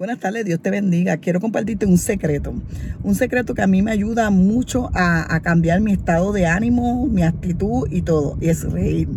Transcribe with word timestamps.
Buenas 0.00 0.18
tardes, 0.18 0.46
Dios 0.46 0.62
te 0.62 0.70
bendiga. 0.70 1.18
Quiero 1.18 1.40
compartirte 1.40 1.84
un 1.84 1.98
secreto. 1.98 2.54
Un 3.02 3.14
secreto 3.14 3.52
que 3.52 3.60
a 3.60 3.66
mí 3.66 3.82
me 3.82 3.90
ayuda 3.90 4.30
mucho 4.30 4.88
a, 4.94 5.38
cambiar 5.42 5.82
mi 5.82 5.92
estado 5.92 6.32
de 6.32 6.46
ánimo, 6.46 7.06
mi 7.06 7.22
actitud 7.22 7.86
y 7.90 8.00
todo. 8.00 8.38
Y 8.40 8.48
es 8.48 8.62
reír. 8.62 9.08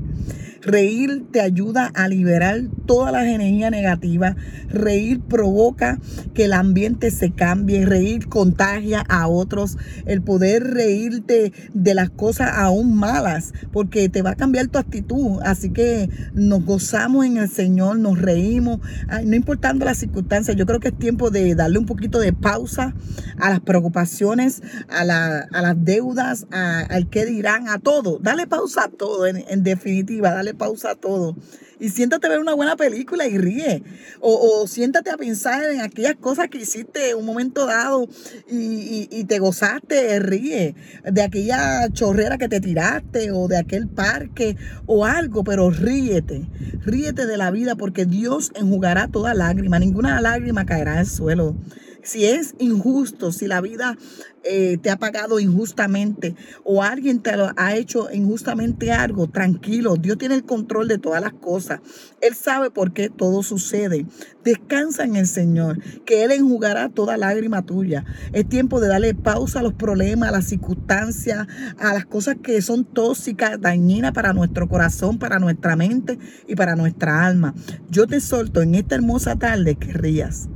Reír 0.62 1.24
te 1.31 1.40
ayuda 1.40 1.90
a 1.96 2.10
liberar 2.10 2.63
toda 2.86 3.12
la 3.12 3.29
energía 3.29 3.70
negativa. 3.70 4.36
Reír 4.70 5.22
provoca 5.22 5.99
que 6.34 6.46
el 6.46 6.54
ambiente 6.54 7.12
se 7.12 7.31
cambie. 7.31 7.86
Reír 7.86 8.28
contagia 8.28 9.02
a 9.08 9.28
otros. 9.28 9.78
El 10.06 10.22
poder 10.22 10.63
reírte 10.63 11.54
de 11.74 11.94
las 11.94 12.10
cosas 12.10 12.52
aún 12.54 12.96
malas, 12.96 13.54
porque 13.72 14.10
te 14.10 14.22
va 14.22 14.31
a 14.31 14.35
cambiar 14.35 14.67
tu 14.67 14.80
actitud. 14.80 15.40
Así 15.44 15.72
que 15.72 16.09
nos 16.34 16.63
gozamos 16.66 17.26
en 17.26 17.38
el 17.38 17.49
Señor, 17.49 17.98
nos 17.98 18.20
reímos, 18.20 18.80
no 19.26 19.35
importando 19.35 19.85
las 19.85 19.98
circunstancias. 19.98 20.55
Yo 20.57 20.65
creo 20.65 20.79
que 20.79 20.90
es 20.90 20.98
tiempo 20.98 21.29
de 21.29 21.55
darle 21.55 21.79
un 21.79 21.85
poquito 21.85 22.20
de 22.20 22.34
pausa 22.34 22.93
a 23.40 23.49
las 23.49 23.59
preocupaciones, 23.59 24.62
a, 24.90 25.04
las 25.04 25.84
deudas, 25.84 26.48
al 26.52 27.09
qué 27.09 27.26
dirán, 27.26 27.68
a 27.70 27.79
todo. 27.79 28.20
Dale 28.20 28.48
pausa 28.48 28.85
a 28.85 28.90
todo, 28.90 29.27
en, 29.27 29.63
definitiva. 29.63 30.31
Dale 30.31 30.54
pausa 30.54 30.95
todo. 30.95 31.35
Y 31.79 31.90
siéntate 31.90 32.27
a 32.27 32.29
ver 32.29 32.40
una 32.40 32.54
buena 32.54 32.73
película 32.76 33.27
y 33.27 33.38
ríe. 33.38 33.84
O, 34.20 34.66
siéntate 34.68 35.09
a 35.09 35.18
pensar 35.18 35.63
en 35.72 35.82
aquellas 35.82 36.16
cosas 36.16 36.48
que 36.48 36.59
hiciste 36.59 37.16
un 37.16 37.26
momento 37.26 37.66
dado 37.66 38.08
y, 38.49 39.23
te 39.26 39.40
gozaste, 39.40 40.20
ríe. 40.20 40.76
De 41.12 41.22
aquella 41.22 41.90
chorrera 41.91 42.38
que 42.38 42.48
te 42.48 42.59
tiraste 42.59 43.32
o 43.32 43.48
de 43.48 43.58
aquel 43.58 43.88
parque 43.88 44.55
o 44.86 45.05
algo, 45.05 45.44
pero 45.44 45.70
ríete. 45.70 46.48
Ríete 46.86 47.26
de 47.26 47.38
la 47.38 47.52
vida 47.52 47.76
porque 47.76 48.05
Dios 48.05 48.52
enjugará 48.55 49.08
toda 49.08 49.34
lágrima. 49.34 49.80
Ninguna 49.80 50.21
lágrima 50.21 50.66
caerá 50.66 50.99
al 50.99 51.08
suelo 51.08 51.55
si 52.04 52.26
es 52.26 52.55
injusto, 52.59 53.32
si 53.32 53.48
la 53.48 53.62
vida 53.62 53.98
eh, 54.46 54.77
te 54.82 54.90
ha 54.90 54.98
pagado 54.98 55.40
injustamente 55.40 56.35
o 56.65 56.84
alguien 56.84 57.21
te 57.21 57.37
lo 57.37 57.51
ha 57.55 57.76
hecho 57.76 58.09
injustamente 58.12 58.91
algo, 58.91 59.29
tranquilo, 59.29 59.96
Dios 59.96 60.18
tiene 60.18 60.35
el 60.35 60.43
control 60.43 60.90
de 60.90 60.98
todas 60.98 61.21
las 61.21 61.31
cosas. 61.34 61.79
Él 62.20 62.35
sabe 62.35 62.70
por 62.70 62.91
qué 62.91 63.09
todo 63.09 63.41
sucede. 63.41 64.06
Descansa 64.44 65.06
en 65.06 65.16
el 65.16 65.28
Señor, 65.28 65.81
que 66.06 66.26
Él 66.26 66.31
enjugará 66.31 66.90
toda 66.90 67.16
lágrima 67.16 67.66
tuya. 67.66 68.04
Es 68.34 68.48
tiempo 68.48 68.81
de 68.81 68.90
darle 68.90 69.16
pausa 69.16 69.59
a 69.59 69.64
los 69.64 69.74
problemas, 69.74 70.28
a 70.28 70.34
las 70.34 70.46
circunstancias, 70.46 71.48
a 71.80 71.94
las 71.94 72.06
cosas 72.06 72.36
que 72.44 72.62
son 72.62 72.84
tóxicas, 72.84 73.62
dañinas 73.62 74.12
para 74.12 74.34
nuestro 74.34 74.68
corazón, 74.68 75.20
para 75.20 75.40
nuestra 75.40 75.78
mente 75.78 76.20
y 76.48 76.56
para 76.56 76.76
nuestra 76.76 77.26
alma. 77.26 77.56
Yo 77.90 78.08
te 78.08 78.20
solto 78.20 78.62
en 78.62 78.76
esta 78.76 78.96
hermosa 78.96 79.38
tarde 79.38 79.76
que 79.76 79.94
rías. 79.94 80.50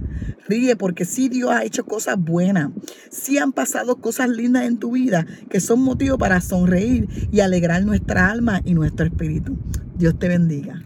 Ríe 0.47 0.75
porque 0.75 1.05
sí 1.05 1.29
Dios 1.29 1.51
ha 1.51 1.63
hecho 1.63 1.85
cosas 1.85 2.17
buenas. 2.17 2.71
Sí 3.09 3.37
han 3.37 3.51
pasado 3.51 3.97
cosas 3.97 4.29
lindas 4.29 4.65
en 4.65 4.77
tu 4.77 4.91
vida 4.91 5.25
que 5.49 5.59
son 5.59 5.81
motivo 5.81 6.17
para 6.17 6.41
sonreír 6.41 7.07
y 7.31 7.39
alegrar 7.39 7.83
nuestra 7.83 8.29
alma 8.29 8.61
y 8.65 8.73
nuestro 8.73 9.05
espíritu. 9.05 9.57
Dios 9.95 10.17
te 10.19 10.27
bendiga. 10.27 10.83